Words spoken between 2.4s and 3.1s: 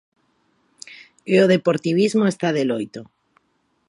de loito.